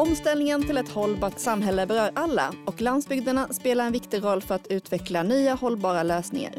Omställningen 0.00 0.62
till 0.62 0.76
ett 0.76 0.88
hållbart 0.88 1.38
samhälle 1.38 1.86
berör 1.86 2.10
alla 2.14 2.54
och 2.66 2.80
landsbygderna 2.80 3.48
spelar 3.48 3.86
en 3.86 3.92
viktig 3.92 4.24
roll 4.24 4.42
för 4.42 4.54
att 4.54 4.66
utveckla 4.66 5.22
nya 5.22 5.54
hållbara 5.54 6.02
lösningar. 6.02 6.52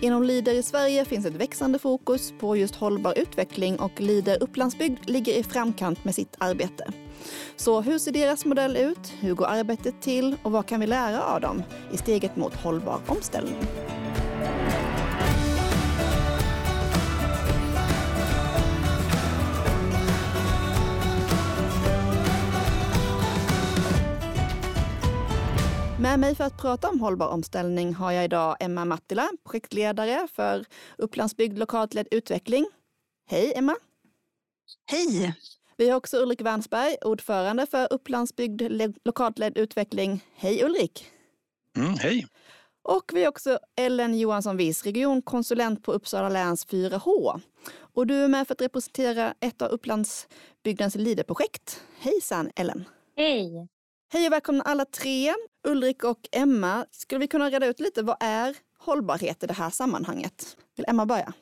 Inom 0.00 0.22
Lider 0.22 0.52
i 0.52 0.62
Sverige 0.62 1.04
finns 1.04 1.26
ett 1.26 1.34
växande 1.34 1.78
fokus 1.78 2.32
på 2.40 2.56
just 2.56 2.74
hållbar 2.74 3.18
utveckling 3.18 3.80
och 3.80 4.00
Lider 4.00 4.42
Upplandsbygd 4.42 5.10
ligger 5.10 5.32
i 5.32 5.42
framkant 5.42 6.04
med 6.04 6.14
sitt 6.14 6.36
arbete. 6.38 6.92
Så 7.56 7.80
hur 7.80 7.98
ser 7.98 8.12
deras 8.12 8.44
modell 8.44 8.76
ut? 8.76 9.12
Hur 9.20 9.34
går 9.34 9.46
arbetet 9.46 10.02
till 10.02 10.36
och 10.42 10.52
vad 10.52 10.66
kan 10.66 10.80
vi 10.80 10.86
lära 10.86 11.22
av 11.22 11.40
dem 11.40 11.62
i 11.92 11.96
steget 11.96 12.36
mot 12.36 12.54
hållbar 12.54 13.00
omställning? 13.06 13.56
Med 26.00 26.20
mig 26.20 26.34
för 26.34 26.44
att 26.44 26.60
prata 26.60 26.88
om 26.88 27.00
hållbar 27.00 27.28
omställning 27.28 27.94
har 27.94 28.12
jag 28.12 28.24
idag 28.24 28.56
Emma 28.60 28.84
Mattila, 28.84 29.28
projektledare 29.44 30.28
för 30.32 30.64
Upplandsbygd 30.98 31.58
lokalt 31.58 31.94
ledd 31.94 32.08
utveckling. 32.10 32.66
Hej 33.30 33.52
Emma! 33.56 33.76
Hej! 34.86 35.34
Vi 35.76 35.90
har 35.90 35.96
också 35.96 36.16
Ulrik 36.16 36.40
Wernsberg, 36.40 36.96
ordförande 37.04 37.66
för 37.66 37.92
Upplandsbygd 37.92 38.62
lokalt 39.04 39.38
ledd 39.38 39.58
utveckling. 39.58 40.24
Hej 40.34 40.64
Ulrik! 40.64 41.06
Mm, 41.76 41.94
hej! 41.94 42.26
Och 42.82 43.10
vi 43.14 43.22
har 43.22 43.28
också 43.28 43.58
Ellen 43.76 44.18
Johansson 44.18 44.56
Wies, 44.56 44.84
regionkonsulent 44.84 45.82
på 45.82 45.92
Uppsala 45.92 46.28
läns 46.28 46.66
4H. 46.66 47.40
Och 47.94 48.06
du 48.06 48.14
är 48.14 48.28
med 48.28 48.46
för 48.46 48.54
att 48.54 48.62
representera 48.62 49.34
ett 49.40 49.62
av 49.62 49.68
Upplandsbygdens 49.68 50.94
LIDE-projekt. 50.94 51.82
Hejsan 51.98 52.50
Ellen! 52.56 52.84
Hej! 53.16 53.68
Hej 54.12 54.26
och 54.26 54.32
välkomna 54.32 54.62
alla 54.62 54.84
tre. 54.84 55.34
Ulrik 55.68 56.04
och 56.04 56.20
Emma, 56.32 56.86
skulle 56.90 57.18
vi 57.18 57.28
kunna 57.28 57.50
reda 57.50 57.66
ut 57.66 57.80
lite 57.80 58.02
vad 58.02 58.16
är 58.20 58.56
hållbarhet 58.78 59.42
i 59.42 59.46
det 59.46 59.54
här 59.54 59.70
sammanhanget? 59.70 60.56
Vill 60.76 60.84
Emma 60.88 61.06
börja? 61.06 61.32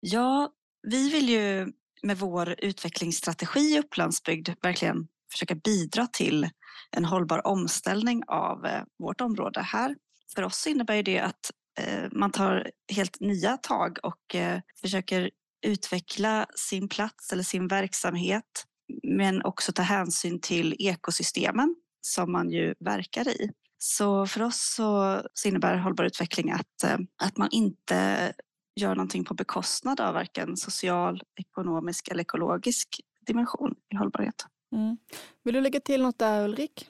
Ja, 0.00 0.52
vi 0.82 1.10
vill 1.10 1.28
ju 1.28 1.72
med 2.02 2.18
vår 2.18 2.54
utvecklingsstrategi 2.58 3.60
i 3.60 3.78
Upplandsbygd 3.78 4.48
verkligen 4.62 5.08
försöka 5.32 5.54
bidra 5.54 6.06
till 6.06 6.48
en 6.90 7.04
hållbar 7.04 7.46
omställning 7.46 8.22
av 8.26 8.66
eh, 8.66 8.82
vårt 8.98 9.20
område 9.20 9.60
här. 9.60 9.96
För 10.34 10.42
oss 10.42 10.66
innebär 10.66 11.02
det 11.02 11.18
att 11.18 11.50
eh, 11.80 12.04
man 12.12 12.30
tar 12.30 12.70
helt 12.92 13.20
nya 13.20 13.56
tag 13.56 13.98
och 14.02 14.34
eh, 14.34 14.60
försöker 14.80 15.30
utveckla 15.66 16.46
sin 16.54 16.88
plats 16.88 17.32
eller 17.32 17.42
sin 17.42 17.68
verksamhet 17.68 18.66
men 19.02 19.42
också 19.42 19.72
ta 19.72 19.82
hänsyn 19.82 20.40
till 20.40 20.76
ekosystemen 20.78 21.76
som 22.02 22.32
man 22.32 22.50
ju 22.50 22.74
verkar 22.80 23.28
i. 23.28 23.50
Så 23.78 24.26
för 24.26 24.42
oss 24.42 24.74
så, 24.76 25.22
så 25.34 25.48
innebär 25.48 25.76
hållbar 25.76 26.04
utveckling 26.04 26.50
att, 26.50 26.84
eh, 26.84 26.98
att 27.22 27.36
man 27.36 27.48
inte 27.50 28.32
gör 28.76 28.94
någonting 28.94 29.24
på 29.24 29.34
bekostnad 29.34 30.00
av 30.00 30.14
varken 30.14 30.56
social, 30.56 31.22
ekonomisk 31.40 32.08
eller 32.08 32.22
ekologisk 32.22 33.00
dimension 33.26 33.74
i 33.94 33.96
hållbarhet. 33.96 34.46
Mm. 34.72 34.96
Vill 35.44 35.54
du 35.54 35.60
lägga 35.60 35.80
till 35.80 36.02
något 36.02 36.18
där 36.18 36.44
Ulrik? 36.44 36.86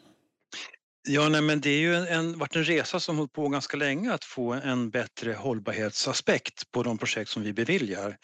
Ja, 1.08 1.28
nej, 1.28 1.42
men 1.42 1.60
det 1.60 1.70
är 1.70 1.78
ju 1.78 1.94
en, 1.94 2.06
en, 2.06 2.38
varit 2.38 2.56
en 2.56 2.64
resa 2.64 3.00
som 3.00 3.16
hållit 3.16 3.32
på 3.32 3.48
ganska 3.48 3.76
länge 3.76 4.12
att 4.12 4.24
få 4.24 4.52
en 4.52 4.90
bättre 4.90 5.32
hållbarhetsaspekt 5.32 6.70
på 6.72 6.82
de 6.82 6.98
projekt 6.98 7.30
som 7.30 7.42
vi 7.42 7.52
beviljar. 7.52 8.16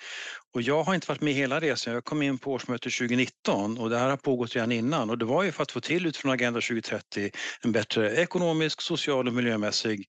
Och 0.59 0.62
jag 0.62 0.83
har 0.83 0.95
inte 0.95 1.09
varit 1.09 1.20
med 1.20 1.34
hela 1.34 1.61
resan. 1.61 1.95
Jag 1.95 2.05
kom 2.05 2.23
in 2.23 2.39
på 2.39 2.53
årsmötet 2.53 2.92
2019 2.92 3.78
och 3.78 3.91
det 3.91 3.98
här 3.98 4.11
har 4.11 4.17
pågått 4.17 4.55
redan 4.55 4.73
innan 4.73 5.11
och 5.11 5.19
det 5.19 5.25
var 5.25 5.42
ju 5.42 5.53
för 5.53 5.62
att 5.62 5.73
få 5.73 5.81
till 5.81 6.06
utifrån 6.06 6.31
Agenda 6.31 6.61
2030 6.61 7.31
en 7.64 7.73
bättre 7.73 8.17
ekonomisk, 8.17 8.81
social 8.81 9.29
och 9.29 9.34
miljömässig 9.34 10.06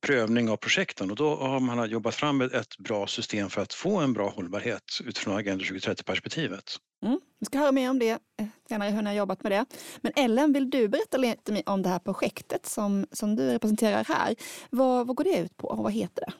prövning 0.00 0.50
av 0.50 0.56
projekten 0.56 1.10
och 1.10 1.16
då 1.16 1.36
har 1.36 1.60
man 1.60 1.90
jobbat 1.90 2.14
fram 2.14 2.40
ett 2.40 2.78
bra 2.78 3.06
system 3.06 3.50
för 3.50 3.62
att 3.62 3.74
få 3.74 3.96
en 3.96 4.12
bra 4.12 4.28
hållbarhet 4.30 4.82
utifrån 5.04 5.36
Agenda 5.36 5.64
2030-perspektivet. 5.64 6.76
Mm. 7.04 7.20
Vi 7.40 7.46
ska 7.46 7.58
höra 7.58 7.72
mer 7.72 7.90
om 7.90 7.98
det 7.98 8.10
eh, 8.10 8.46
senare, 8.68 8.90
hur 8.90 9.02
ni 9.02 9.08
har 9.08 9.16
jobbat 9.16 9.42
med 9.42 9.52
det. 9.52 9.66
Men 10.00 10.12
Ellen, 10.16 10.52
vill 10.52 10.70
du 10.70 10.88
berätta 10.88 11.16
lite 11.16 11.62
om 11.66 11.82
det 11.82 11.88
här 11.88 11.98
projektet 11.98 12.66
som, 12.66 13.06
som 13.12 13.36
du 13.36 13.48
representerar 13.48 14.04
här? 14.04 14.34
Vad, 14.70 15.06
vad 15.06 15.16
går 15.16 15.24
det 15.24 15.38
ut 15.38 15.56
på 15.56 15.68
och 15.68 15.78
vad 15.78 15.92
heter 15.92 16.24
det? 16.26 16.32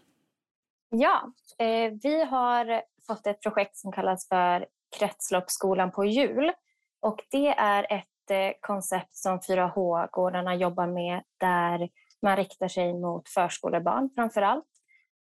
Ja, 0.94 1.32
eh, 1.58 1.92
vi 2.02 2.24
har 2.24 2.91
fått 3.06 3.26
ett 3.26 3.42
projekt 3.42 3.76
som 3.76 3.92
kallas 3.92 4.28
för 4.28 4.66
Kretsloppsskolan 4.98 5.90
på 5.90 6.04
jul. 6.04 6.52
Och 7.00 7.20
det 7.30 7.48
är 7.48 7.86
ett 7.92 8.30
eh, 8.30 8.52
koncept 8.60 9.16
som 9.16 9.38
4H-gårdarna 9.38 10.54
jobbar 10.54 10.86
med 10.86 11.22
där 11.40 11.88
man 12.22 12.36
riktar 12.36 12.68
sig 12.68 12.94
mot 12.94 13.28
förskolebarn 13.28 14.10
framför 14.14 14.42
allt. 14.42 14.68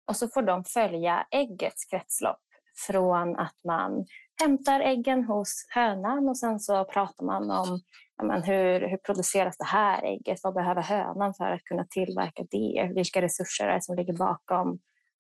Och 0.08 0.16
så 0.16 0.28
får 0.28 0.42
de 0.42 0.64
följa 0.64 1.28
äggets 1.32 1.86
kretslopp 1.86 2.40
från 2.88 3.36
att 3.36 3.56
man 3.64 4.06
hämtar 4.42 4.80
äggen 4.80 5.24
hos 5.24 5.66
hönan 5.70 6.30
och 6.30 6.38
sen 6.38 6.60
så 6.60 6.86
pratar 6.86 7.26
man 7.26 7.52
om 7.52 7.80
men, 8.24 8.44
hur, 8.44 8.90
hur 8.90 8.98
produceras 8.98 9.58
det 9.58 9.66
här 9.66 10.04
ägget? 10.04 10.40
Vad 10.44 10.54
behöver 10.54 10.82
hönan 10.82 11.34
för 11.34 11.52
att 11.52 11.64
kunna 11.64 11.86
tillverka 11.90 12.44
det? 12.52 12.92
Vilka 12.96 13.22
resurser 13.22 13.68
är 13.68 13.74
det 13.76 13.84
som 13.84 13.96
ligger 13.96 14.14
bakom 14.14 14.80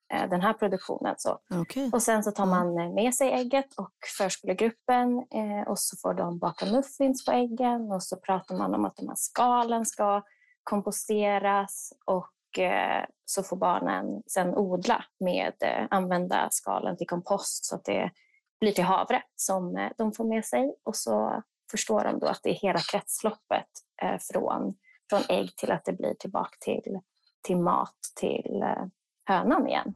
den 0.09 0.41
här 0.41 0.53
produktionen? 0.53 1.15
Så. 1.17 1.39
Okay. 1.61 1.89
Och 1.93 2.01
sen 2.01 2.23
så 2.23 2.31
tar 2.31 2.45
man 2.45 2.93
med 2.93 3.15
sig 3.15 3.31
ägget 3.31 3.73
och 3.77 3.93
förskolegruppen 4.17 5.17
eh, 5.17 5.67
och 5.67 5.79
så 5.79 5.97
får 5.97 6.13
de 6.13 6.39
baka 6.39 6.65
muffins 6.65 7.25
på 7.25 7.31
äggen 7.31 7.91
och 7.91 8.03
så 8.03 8.17
pratar 8.17 8.57
man 8.57 8.75
om 8.75 8.85
att 8.85 8.95
de 8.95 9.07
här 9.07 9.15
skalen 9.15 9.85
ska 9.85 10.23
komposteras 10.63 11.93
och 12.05 12.59
eh, 12.59 13.05
så 13.25 13.43
får 13.43 13.57
barnen 13.57 14.23
sen 14.27 14.55
odla 14.55 15.05
med 15.19 15.53
eh, 15.59 15.87
använda 15.89 16.47
skalen 16.51 16.97
till 16.97 17.07
kompost 17.07 17.65
så 17.65 17.75
att 17.75 17.85
det 17.85 18.11
blir 18.59 18.71
till 18.71 18.83
havre 18.83 19.23
som 19.35 19.77
eh, 19.77 19.91
de 19.97 20.11
får 20.11 20.23
med 20.23 20.45
sig 20.45 20.75
och 20.83 20.95
så 20.95 21.43
förstår 21.71 22.03
de 22.03 22.19
då 22.19 22.27
att 22.27 22.39
det 22.43 22.49
är 22.49 22.53
hela 22.53 22.79
kretsloppet 22.79 23.67
eh, 24.01 24.17
från, 24.31 24.75
från 25.09 25.21
ägg 25.29 25.55
till 25.55 25.71
att 25.71 25.85
det 25.85 25.93
blir 25.93 26.13
tillbaka 26.13 26.57
till, 26.59 26.99
till 27.41 27.57
mat 27.57 27.97
till 28.15 28.61
eh, 28.61 28.85
hönan 29.29 29.67
igen. 29.67 29.93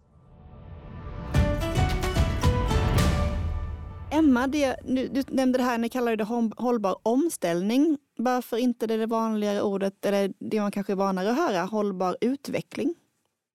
Emma, 4.11 4.47
det, 4.47 4.75
du 4.85 5.23
nämnde 5.27 5.57
det 5.57 5.63
här, 5.63 5.77
ni 5.77 5.89
kallar 5.89 6.16
det 6.16 6.23
hållbar 6.57 6.95
omställning. 7.03 7.97
Varför 8.16 8.57
inte 8.57 8.88
det, 8.88 8.97
det 8.97 9.05
vanligare 9.05 9.61
ordet, 9.61 10.05
eller 10.05 10.33
det 10.39 10.61
man 10.61 10.71
kanske 10.71 10.94
är 10.94 10.97
vanare 10.97 11.31
att 11.31 11.38
höra, 11.38 11.61
hållbar 11.61 12.17
utveckling? 12.21 12.95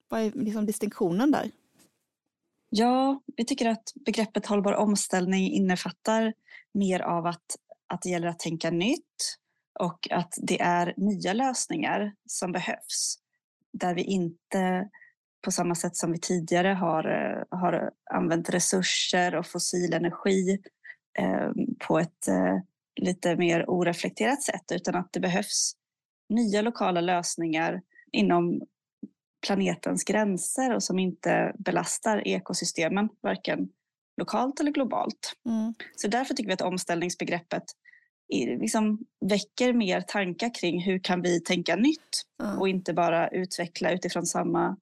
Vad 0.09 0.21
är 0.21 0.31
liksom 0.31 0.67
distinktionen 0.67 1.31
där? 1.31 1.51
Ja, 2.71 3.23
vi 3.37 3.45
tycker 3.45 3.69
att 3.69 3.93
begreppet 3.95 4.47
hållbar 4.47 4.73
omställning 4.73 5.53
innefattar 5.53 6.33
mer 6.73 7.01
av 7.01 7.27
att, 7.27 7.57
att 7.87 8.03
det 8.03 8.09
gäller 8.09 8.29
att 8.29 8.39
tänka 8.39 8.71
nytt 8.71 9.39
och 9.81 10.09
att 10.11 10.35
det 10.43 10.61
är 10.61 10.95
nya 10.97 11.33
lösningar 11.33 12.15
som 12.27 12.53
behövs. 12.53 13.19
Där 13.73 13.95
vi 13.95 14.03
inte 14.03 14.89
på 15.45 15.51
samma 15.51 15.75
sätt 15.75 15.97
som 15.97 16.13
vi 16.13 16.21
tidigare 16.21 16.69
har, 16.69 17.05
har 17.51 17.91
använt 18.11 18.51
resurser 18.51 19.35
och 19.35 19.47
fossil 19.47 19.93
energi 19.93 20.59
eh, 21.19 21.51
på 21.89 21.99
ett 21.99 22.29
eh, 22.29 22.59
lite 23.01 23.37
mer 23.37 23.71
oreflekterat 23.71 24.43
sätt 24.43 24.73
utan 24.73 24.95
att 24.95 25.13
det 25.13 25.21
behövs 25.21 25.73
nya 26.29 26.63
lokala 26.63 27.01
lösningar 27.01 27.83
inom 28.13 28.61
planetens 29.47 30.05
gränser 30.05 30.75
och 30.75 30.83
som 30.83 30.99
inte 30.99 31.53
belastar 31.59 32.29
ekosystemen, 32.29 33.09
varken 33.23 33.69
lokalt 34.17 34.61
eller 34.61 34.71
globalt. 34.71 35.33
Mm. 35.47 35.75
Så 35.97 36.09
därför 36.09 36.35
tycker 36.35 36.49
vi 36.49 36.55
att 36.55 36.61
omställningsbegreppet 36.61 37.65
liksom 38.33 38.99
väcker 39.21 39.73
mer 39.73 40.01
tankar 40.01 40.55
kring 40.55 40.83
hur 40.83 40.99
kan 40.99 41.23
vi 41.23 41.41
tänka 41.41 41.77
nytt 41.77 42.25
mm. 42.43 42.59
och 42.59 42.69
inte 42.69 42.93
bara 42.93 43.29
utveckla 43.29 43.91
utifrån 43.91 44.27
samma, 44.27 44.77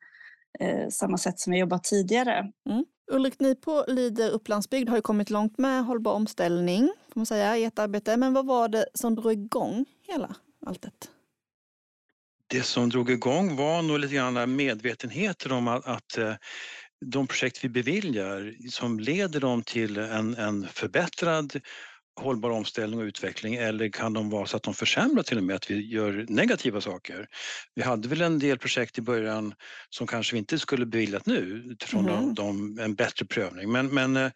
eh, 0.60 0.88
samma 0.90 1.18
sätt 1.18 1.40
som 1.40 1.52
vi 1.52 1.58
jobbat 1.58 1.84
tidigare. 1.84 2.52
Mm. 2.68 2.84
Ulrik, 3.12 3.40
ni 3.40 3.54
på 3.54 3.84
Lider 3.88 4.30
Upplandsbygd 4.30 4.88
har 4.88 4.96
ju 4.96 5.02
kommit 5.02 5.30
långt 5.30 5.58
med 5.58 5.84
hållbar 5.84 6.12
omställning 6.12 6.90
får 7.12 7.20
man 7.20 7.26
säga, 7.26 7.56
i 7.56 7.64
ert 7.64 7.78
arbete. 7.78 8.16
Men 8.16 8.32
vad 8.32 8.46
var 8.46 8.68
det 8.68 8.86
som 8.94 9.14
drog 9.14 9.32
igång 9.32 9.84
hela 10.08 10.36
alltet? 10.66 11.10
det 12.46 12.62
som 12.62 12.88
drog 12.88 13.10
igång 13.10 13.56
var 13.56 13.82
nog 13.82 13.98
lite 13.98 14.14
grann 14.14 14.56
medvetenheten 14.56 15.52
om 15.52 15.68
att, 15.68 15.86
att 15.86 16.18
eh, 16.18 16.34
de 17.06 17.26
projekt 17.26 17.64
vi 17.64 17.68
beviljar 17.68 18.54
som 18.70 19.00
leder 19.00 19.40
dem 19.40 19.62
till 19.62 19.96
en, 19.96 20.34
en 20.34 20.66
förbättrad 20.68 21.60
hållbar 22.16 22.50
omställning 22.50 23.00
och 23.00 23.04
utveckling 23.04 23.54
eller 23.54 23.88
kan 23.88 24.12
de 24.12 24.30
vara 24.30 24.46
så 24.46 24.56
att 24.56 24.62
de 24.62 24.74
försämrar 24.74 25.22
till 25.22 25.38
och 25.38 25.44
med, 25.44 25.56
att 25.56 25.70
vi 25.70 25.86
gör 25.86 26.26
negativa 26.28 26.80
saker? 26.80 27.26
Vi 27.74 27.82
hade 27.82 28.08
väl 28.08 28.20
en 28.20 28.38
del 28.38 28.58
projekt 28.58 28.98
i 28.98 29.02
början 29.02 29.54
som 29.90 30.06
kanske 30.06 30.34
vi 30.34 30.38
inte 30.38 30.58
skulle 30.58 30.86
beviljat 30.86 31.26
nu 31.26 31.64
utifrån 31.66 32.08
mm. 32.08 32.34
de, 32.34 32.34
de, 32.34 32.82
en 32.82 32.94
bättre 32.94 33.26
prövning 33.26 33.72
men, 33.72 33.86
men 33.86 34.16
eh, 34.16 34.30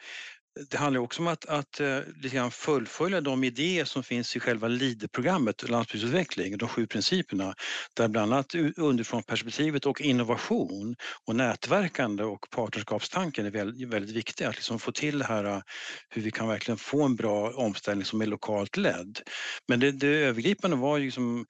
det 0.71 0.77
handlar 0.77 1.01
också 1.01 1.23
om 1.23 1.29
att, 1.29 1.47
att 1.47 1.81
uh, 1.81 1.99
lite 2.23 2.37
grann 2.37 2.51
fullfölja 2.51 3.21
de 3.21 3.45
idéer 3.45 3.85
som 3.85 4.03
finns 4.03 4.37
i 4.37 4.41
själva 4.41 4.69
LIDE-programmet, 4.69 5.69
landsbygdsutveckling, 5.69 6.59
de 6.59 6.69
sju 6.69 6.87
principerna, 6.87 7.55
där 7.95 8.09
bland 8.09 8.33
annat 8.33 8.55
underifrånperspektivet 8.77 9.87
och 9.87 10.01
innovation 10.01 10.97
och 11.27 11.37
nätverkande 11.37 12.25
och 12.25 12.51
partnerskapstanken 12.51 13.47
är 13.47 13.51
väldigt, 13.51 13.89
väldigt 13.89 14.17
viktiga. 14.17 14.49
Att 14.49 14.57
liksom 14.57 14.79
få 14.79 14.93
till 14.93 15.19
det 15.19 15.25
här 15.25 15.45
uh, 15.45 15.61
hur 16.09 16.23
vi 16.23 16.31
kan 16.31 16.49
verkligen 16.49 16.79
få 16.79 17.03
en 17.03 17.17
bra 17.17 17.51
omställning 17.51 18.05
som 18.05 18.21
är 18.21 18.27
lokalt 18.27 18.77
ledd. 18.77 19.21
Men 19.69 19.81
det, 19.81 19.93
det 19.93 20.09
övergripande 20.09 20.77
var 20.77 20.99
ju 20.99 21.05
liksom 21.05 21.47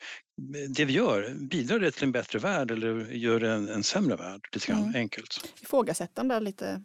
det 0.69 0.85
vi 0.85 0.93
gör, 0.93 1.35
bidrar 1.51 1.79
det 1.79 1.91
till 1.91 2.05
en 2.05 2.13
bättre 2.13 2.39
värld 2.39 2.71
eller 2.71 3.07
gör 3.13 3.41
det 3.41 3.51
en, 3.51 3.69
en 3.69 3.85
sämre 3.85 4.17
värld? 4.17 4.41
Lite 4.53 4.67
grann 4.67 4.83
mm. 4.83 4.95
enkelt. 4.95 5.51
Ifrågasättande 5.63 6.41
lite 6.41 6.83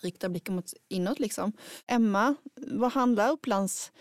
rikta 0.00 0.28
blicken 0.28 0.54
mot 0.54 0.72
inåt. 0.88 1.18
Liksom. 1.18 1.52
Emma, 1.86 2.34
vad 2.56 2.92
handlar 2.92 3.30
Upplands 3.30 3.92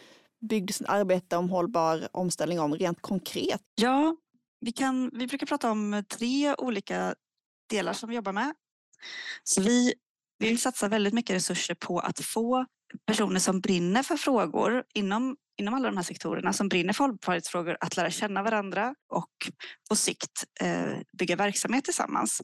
bygds 0.41 0.81
arbete 0.81 1.37
om 1.37 1.49
hållbar 1.49 2.07
omställning 2.13 2.59
om 2.59 2.75
rent 2.75 3.01
konkret? 3.01 3.61
Ja, 3.75 4.15
vi, 4.59 4.71
kan, 4.71 5.11
vi 5.13 5.27
brukar 5.27 5.47
prata 5.47 5.71
om 5.71 6.03
tre 6.09 6.55
olika 6.55 7.15
delar 7.69 7.93
som 7.93 8.09
vi 8.09 8.15
jobbar 8.15 8.33
med. 8.33 8.53
Så 9.43 9.61
vi 9.61 9.93
vill 10.39 10.61
satsa 10.61 10.87
väldigt 10.87 11.13
mycket 11.13 11.35
resurser 11.35 11.75
på 11.75 11.99
att 11.99 12.19
få 12.19 12.65
personer 13.05 13.39
som 13.39 13.59
brinner 13.61 14.03
för 14.03 14.17
frågor 14.17 14.83
inom, 14.93 15.37
inom 15.57 15.73
alla 15.73 15.87
de 15.87 15.97
här 15.97 16.03
sektorerna, 16.03 16.53
som 16.53 16.69
brinner 16.69 16.93
för 16.93 17.03
hållbarhetsfrågor, 17.03 17.77
att 17.79 17.97
lära 17.97 18.11
känna 18.11 18.43
varandra 18.43 18.95
och 19.09 19.31
på 19.89 19.95
sikt 19.95 20.43
eh, 20.61 20.97
bygga 21.17 21.35
verksamhet 21.35 21.83
tillsammans. 21.83 22.41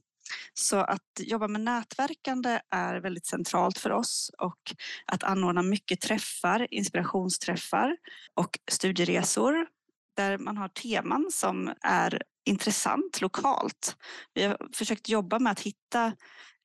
Så 0.54 0.78
att 0.78 1.20
jobba 1.20 1.48
med 1.48 1.62
nätverkande 1.62 2.60
är 2.70 2.96
väldigt 2.96 3.26
centralt 3.26 3.78
för 3.78 3.90
oss 3.90 4.32
och 4.38 4.76
att 5.06 5.24
anordna 5.24 5.62
mycket 5.62 6.02
träffar, 6.02 6.68
inspirationsträffar 6.72 7.98
och 8.34 8.60
studieresor 8.72 9.68
där 10.16 10.38
man 10.38 10.58
har 10.58 10.68
teman 10.68 11.28
som 11.32 11.74
är 11.82 12.24
intressant 12.46 13.22
lokalt. 13.22 13.96
Vi 14.34 14.44
har 14.44 14.58
försökt 14.74 15.10
jobba 15.10 15.40
med 15.40 15.52
att 15.52 15.60
hitta 15.60 16.14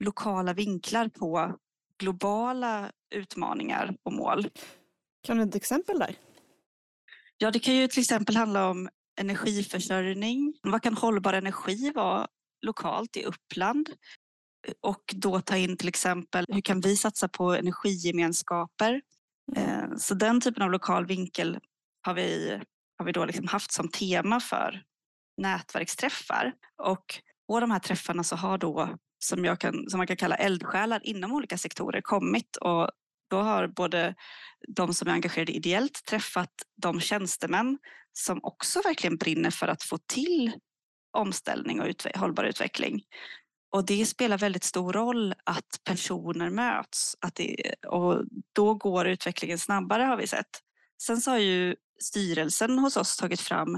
lokala 0.01 0.53
vinklar 0.53 1.09
på 1.09 1.59
globala 1.99 2.93
utmaningar 3.15 3.97
och 4.03 4.13
mål. 4.13 4.49
Kan 5.23 5.37
du 5.37 5.43
ett 5.43 5.55
exempel 5.55 5.99
där? 5.99 6.17
Ja, 7.39 7.51
det 7.51 7.59
kan 7.59 7.75
ju 7.75 7.89
till 7.89 8.01
exempel 8.01 8.37
handla 8.37 8.69
om 8.69 8.89
energiförsörjning. 9.21 10.55
Vad 10.63 10.83
kan 10.83 10.95
hållbar 10.95 11.33
energi 11.33 11.93
vara 11.95 12.27
lokalt 12.65 13.17
i 13.17 13.25
Uppland? 13.25 13.91
Och 14.81 15.03
då 15.15 15.41
ta 15.41 15.57
in 15.57 15.77
till 15.77 15.89
exempel, 15.89 16.45
hur 16.49 16.61
kan 16.61 16.81
vi 16.81 16.97
satsa 16.97 17.29
på 17.29 17.55
energigemenskaper? 17.55 19.01
Mm. 19.57 19.69
Eh, 19.69 19.97
så 19.97 20.15
den 20.15 20.41
typen 20.41 20.63
av 20.63 20.71
lokal 20.71 21.07
vinkel 21.07 21.59
har 22.03 22.15
vi, 22.15 22.61
har 22.99 23.07
vi 23.07 23.13
då 23.13 23.25
liksom 23.25 23.47
haft 23.49 23.73
som 23.73 23.89
tema 23.89 24.41
för 24.41 24.83
nätverksträffar. 25.37 26.53
Och 26.83 27.21
på 27.49 27.61
de 27.61 27.71
här 27.71 27.79
träffarna 27.79 28.25
så 28.25 28.37
har 28.37 28.59
då, 28.59 28.97
som, 29.25 29.45
jag 29.45 29.61
kan, 29.61 29.91
som 29.91 29.99
man 29.99 30.07
kan 30.07 30.17
kalla 30.17 30.37
eldsjälar 30.37 31.01
inom 31.07 31.33
olika 31.33 31.59
sektorer, 31.59 32.01
kommit 32.01 32.57
och 32.57 32.91
då 33.31 33.43
har 33.43 33.67
både 33.67 34.15
de 34.69 34.95
som 34.95 35.09
är 35.09 35.13
engagerade 35.13 35.53
ideellt 35.53 36.05
träffat 36.05 36.51
de 36.83 37.01
tjänstemän 37.01 37.79
som 38.13 38.41
också 38.43 38.81
verkligen 38.85 39.17
brinner 39.17 39.51
för 39.51 39.69
att 39.69 39.83
få 39.83 39.99
till 39.99 40.53
omställning 41.15 41.81
och 41.81 41.87
utve 41.87 42.13
hållbar 42.15 42.45
utveckling. 42.45 43.03
Och 43.73 43.87
det 43.87 44.07
spelar 44.07 44.39
väldigt 44.39 44.65
stor 44.65 44.93
roll 44.93 45.35
att 45.45 45.81
personer 45.85 46.51
möts 46.51 47.17
att 47.21 47.35
det, 47.35 47.75
och 47.87 48.25
då 48.53 48.75
går 48.75 49.07
utvecklingen 49.09 49.59
snabbare 49.59 50.03
har 50.03 50.17
vi 50.17 50.27
sett. 50.27 50.61
Sen 51.03 51.21
så 51.21 51.31
har 51.31 51.39
ju 51.39 51.77
styrelsen 52.03 52.79
hos 52.79 52.97
oss 52.97 53.17
tagit 53.17 53.41
fram 53.41 53.75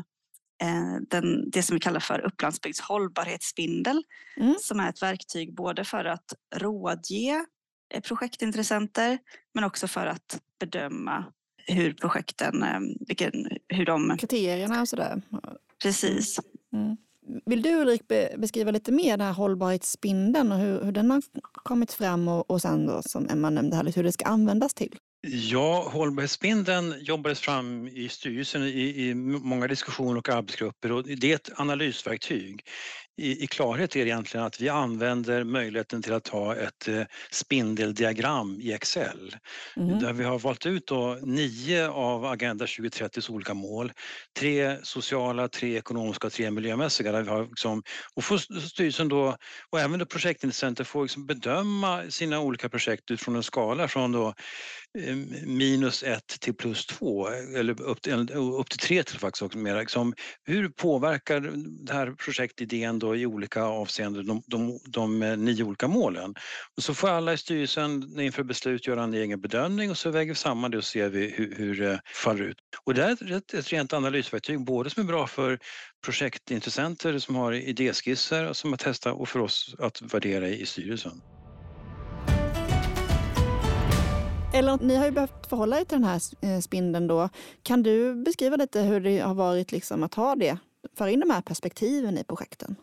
eh, 0.63 0.97
den, 1.11 1.51
det 1.51 1.63
som 1.63 1.75
vi 1.75 1.81
kallar 1.81 2.01
för 2.01 2.21
Upplandsbygds 2.21 2.81
hållbarhetsspindel 2.81 4.03
mm. 4.37 4.55
som 4.61 4.81
är 4.81 4.89
ett 4.89 5.03
verktyg 5.03 5.55
både 5.55 5.85
för 5.85 6.05
att 6.05 6.35
rådge 6.55 7.45
eh, 7.95 8.01
projektintressenter 8.01 9.19
men 9.55 9.65
också 9.65 9.89
för 9.89 10.07
att 10.07 10.41
bedöma 10.61 11.25
hur 11.67 11.93
projekten, 11.93 12.63
eh, 12.63 12.81
vilken, 13.07 13.33
hur 13.69 13.87
de... 13.87 14.17
Kriterierna 14.19 14.81
och 14.81 14.89
sådär. 14.89 15.23
Precis. 15.83 16.41
Mm. 16.73 16.97
Vill 17.47 17.63
du 17.63 17.81
Ulrik 17.81 18.03
beskriva 18.39 18.71
lite 18.71 18.93
mer 18.93 19.17
den 19.17 19.27
här 19.27 19.35
hållbarhetsspindeln 19.35 20.53
och 20.53 20.59
hur, 20.59 20.85
hur 20.85 20.93
den 20.93 21.11
har 21.11 21.23
kommit 21.53 21.93
fram 21.93 22.29
och, 22.29 22.51
och 22.51 22.63
sen 22.63 22.87
då 22.87 23.03
som 23.03 23.29
Emma 23.29 23.51
nämnde 23.51 23.77
här, 23.77 23.83
liksom 23.83 24.01
hur 24.01 24.05
det 24.05 24.13
ska 24.13 24.25
användas 24.25 24.75
till? 24.75 24.97
Ja, 25.29 25.89
hållbarhetsspindeln 25.93 26.95
jobbades 27.01 27.41
fram 27.41 27.89
i 27.89 28.09
styrelsen 28.09 28.63
i, 28.63 29.09
i 29.09 29.15
många 29.15 29.67
diskussioner 29.67 30.19
och 30.19 30.29
arbetsgrupper 30.29 30.93
och 30.93 31.05
det 31.05 31.33
är 31.33 31.35
ett 31.35 31.51
analysverktyg 31.57 32.61
i, 33.17 33.45
i 33.45 33.47
klarhet 33.47 33.97
är 33.97 34.07
egentligen 34.07 34.47
att 34.47 34.61
vi 34.61 34.69
använder 34.69 35.45
möjligheten 35.45 36.03
till 36.03 36.13
att 36.13 36.29
ha 36.29 36.57
ett 36.57 36.89
eh, 36.89 37.03
spindeldiagram 37.31 38.61
i 38.61 38.73
Excel. 38.73 39.37
Mm. 39.77 39.99
Där 39.99 40.13
vi 40.13 40.25
har 40.25 40.39
valt 40.39 40.67
ut 40.67 40.87
då 40.87 41.19
nio 41.23 41.89
av 41.89 42.25
Agenda 42.25 42.67
2030s 42.67 43.31
olika 43.31 43.55
mål. 43.55 43.93
Tre 44.39 44.77
sociala, 44.83 45.49
tre 45.49 45.77
ekonomiska 45.77 46.27
och 46.27 46.33
tre 46.33 46.51
miljömässiga. 46.51 47.13
Där 47.13 47.23
vi 47.23 47.31
har 47.31 47.47
liksom, 47.47 47.83
och 48.15 48.25
får 48.25 48.39
styrelsen 48.69 49.09
då, 49.09 49.37
och 49.71 49.81
även 49.81 49.99
då 49.99 50.07
projektintressenter 50.07 50.85
får 50.85 51.03
liksom 51.03 51.27
bedöma 51.27 52.03
sina 52.11 52.41
olika 52.41 52.69
projekt 52.69 53.11
utifrån 53.11 53.37
en 53.37 53.43
skala 53.43 53.89
från 53.89 54.13
då 54.13 54.35
eh, 54.99 55.17
minus 55.47 56.03
ett 56.03 56.41
till 56.41 56.55
plus 56.55 56.87
två 56.87 57.29
eller 57.29 57.83
upp 57.83 58.03
till, 58.03 58.31
upp 58.33 58.71
till 58.71 58.79
tre 58.79 59.03
till 59.03 59.19
faktiskt 59.19 59.43
också. 59.43 59.59
Mer. 59.59 59.81
Liksom, 59.81 60.15
hur 60.45 60.69
påverkar 60.69 61.41
det 61.87 61.93
här 61.93 62.11
projektidén 62.11 62.99
då 62.99 63.06
i 63.15 63.27
olika 63.27 63.65
avseenden 63.65 64.27
de, 64.27 64.43
de, 64.47 64.79
de, 64.87 65.19
de 65.19 65.45
nio 65.45 65.65
olika 65.65 65.89
målen. 65.89 66.35
Och 66.77 66.83
så 66.83 66.95
får 66.95 67.09
alla 67.09 67.33
i 67.33 67.39
styrelsen 67.39 68.21
inför 68.21 68.43
beslut 68.43 68.87
göra 68.87 69.03
en 69.03 69.15
egen 69.15 69.41
bedömning 69.41 69.91
och 69.91 69.99
så 69.99 70.11
väger 70.11 70.33
vi 70.33 70.37
samman 70.37 70.71
det 70.71 70.79
och 70.79 70.85
ser 70.85 71.09
vi 71.09 71.29
hur, 71.31 71.55
hur 71.57 71.81
det 71.81 72.01
faller 72.15 72.43
ut. 72.43 72.59
Och 72.85 72.95
det 72.95 73.05
är 73.05 73.33
ett, 73.33 73.55
ett 73.55 73.73
rent 73.73 73.93
analysverktyg, 73.93 74.65
både 74.65 74.91
som 74.91 75.03
är 75.03 75.07
bra 75.07 75.27
för 75.27 75.59
projektintressenter 76.05 77.19
som 77.19 77.37
har 77.37 77.53
idéskisser 77.53 78.53
som 78.53 78.75
att 78.75 78.81
testa 78.81 79.13
och 79.13 79.29
för 79.29 79.41
oss 79.41 79.75
att 79.79 80.03
värdera 80.03 80.49
i 80.49 80.67
styrelsen. 80.67 81.23
Eller 84.55 84.79
ni 84.83 84.97
har 84.97 85.05
ju 85.05 85.11
behövt 85.11 85.47
förhålla 85.47 85.81
er 85.81 85.85
till 85.85 85.99
den 86.01 86.05
här 86.05 86.21
eh, 86.41 86.61
spindeln 86.61 87.07
då. 87.07 87.29
Kan 87.63 87.83
du 87.83 88.15
beskriva 88.15 88.57
lite 88.57 88.81
hur 88.81 89.01
det 89.01 89.19
har 89.19 89.35
varit 89.35 89.73
liksom 89.73 90.03
att 90.03 90.15
ha 90.15 90.35
det, 90.35 90.59
föra 90.99 91.11
in 91.11 91.21
de 91.21 91.31
här 91.31 91.43
perspektiven 91.43 92.19
i 92.19 92.25
projekten? 92.25 92.77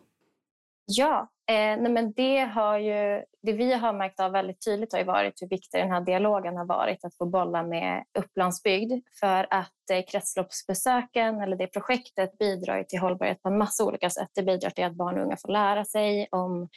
Ja, 0.85 1.27
eh, 1.49 1.81
nej 1.81 1.91
men 1.91 2.13
det, 2.13 2.39
har 2.39 2.77
ju, 2.77 3.23
det 3.41 3.53
vi 3.53 3.73
har 3.73 3.93
märkt 3.93 4.19
av 4.19 4.31
väldigt 4.31 4.65
tydligt 4.65 4.91
har 4.91 4.99
ju 4.99 5.05
varit 5.05 5.41
hur 5.41 5.47
viktig 5.47 5.81
den 5.81 5.91
här 5.91 6.01
dialogen 6.01 6.57
har 6.57 6.65
varit 6.65 7.05
att 7.05 7.17
få 7.17 7.25
bolla 7.25 7.63
med 7.63 8.03
Upplandsbygd 8.19 9.03
för 9.19 9.47
att 9.49 9.89
eh, 9.91 10.05
kretsloppsbesöken 10.11 11.41
eller 11.41 11.55
det 11.55 11.67
projektet 11.67 12.37
bidrar 12.37 12.83
till 12.83 12.99
hållbarhet 12.99 13.41
på 13.41 13.49
en 13.49 13.57
massa 13.57 13.85
olika 13.85 14.09
sätt. 14.09 14.29
Det 14.35 14.43
bidrar 14.43 14.69
till 14.69 14.83
att 14.83 14.95
barn 14.95 15.17
och 15.17 15.25
unga 15.25 15.37
får 15.37 15.51
lära 15.51 15.85
sig 15.85 16.27
om 16.31 16.69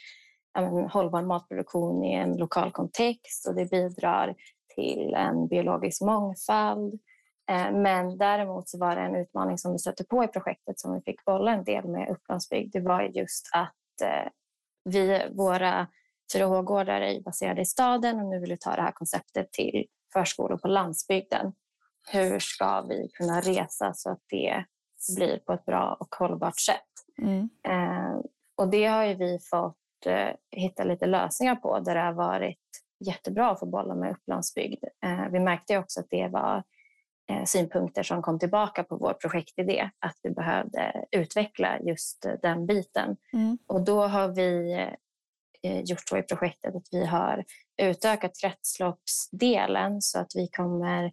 en 0.57 0.89
hållbar 0.89 1.21
matproduktion 1.21 2.03
i 2.03 2.13
en 2.13 2.37
lokal 2.37 2.71
kontext 2.71 3.47
och 3.47 3.55
det 3.55 3.65
bidrar 3.71 4.35
till 4.75 5.13
en 5.13 5.47
biologisk 5.47 6.01
mångfald. 6.01 6.93
Eh, 7.51 7.71
men 7.71 8.17
däremot 8.17 8.69
så 8.69 8.77
var 8.77 8.95
det 8.95 9.01
en 9.01 9.15
utmaning 9.15 9.57
som 9.57 9.71
vi 9.71 9.79
satte 9.79 10.03
på 10.03 10.23
i 10.23 10.27
projektet 10.27 10.79
som 10.79 10.93
vi 10.93 11.01
fick 11.01 11.25
bolla 11.25 11.51
en 11.51 11.63
del 11.63 11.87
med 11.87 12.09
Upplandsbygd. 12.09 12.73
Det 12.73 12.79
var 12.79 13.01
just 13.01 13.49
att 13.53 13.76
eh, 14.01 14.27
vi, 14.83 15.27
våra 15.31 15.87
4H-gårdar 16.35 17.01
är 17.01 17.21
baserade 17.21 17.61
i 17.61 17.65
staden 17.65 18.19
och 18.19 18.25
nu 18.25 18.39
vill 18.39 18.49
vi 18.49 18.57
ta 18.57 18.75
det 18.75 18.81
här 18.81 18.91
konceptet 18.91 19.51
till 19.51 19.85
förskolor 20.13 20.57
på 20.57 20.67
landsbygden. 20.67 21.53
Hur 22.11 22.39
ska 22.39 22.81
vi 22.81 23.09
kunna 23.13 23.41
resa 23.41 23.93
så 23.93 24.09
att 24.09 24.21
det 24.29 24.65
blir 25.15 25.37
på 25.37 25.53
ett 25.53 25.65
bra 25.65 25.97
och 25.99 26.15
hållbart 26.15 26.59
sätt? 26.59 26.77
Mm. 27.21 27.49
Eh, 27.67 28.21
och 28.55 28.67
det 28.67 28.85
har 28.85 29.15
vi 29.15 29.39
fått 29.39 30.05
eh, 30.05 30.29
hitta 30.51 30.83
lite 30.83 31.05
lösningar 31.05 31.55
på 31.55 31.79
där 31.79 31.95
det 31.95 32.01
har 32.01 32.13
varit 32.13 32.59
jättebra 33.05 33.51
att 33.51 33.59
få 33.59 33.65
bolla 33.65 33.95
med 33.95 34.11
Upplandsbygd. 34.11 34.83
Eh, 35.05 35.29
vi 35.31 35.39
märkte 35.39 35.77
också 35.77 35.99
att 35.99 36.09
det 36.09 36.27
var 36.27 36.63
synpunkter 37.45 38.03
som 38.03 38.21
kom 38.21 38.39
tillbaka 38.39 38.83
på 38.83 38.97
vår 38.97 39.13
projektidé, 39.13 39.89
att 39.99 40.15
vi 40.23 40.29
behövde 40.29 41.05
utveckla 41.11 41.79
just 41.79 42.25
den 42.41 42.65
biten. 42.65 43.17
Mm. 43.33 43.57
Och 43.67 43.81
då 43.85 44.07
har 44.07 44.27
vi 44.27 44.73
eh, 45.63 45.81
gjort 45.81 46.09
så 46.09 46.17
i 46.17 46.21
projektet 46.21 46.75
att 46.75 46.87
vi 46.91 47.05
har 47.05 47.45
utökat 47.81 48.31
kretsloppsdelen 48.41 50.01
så 50.01 50.19
att 50.19 50.31
vi 50.35 50.47
kommer 50.47 51.11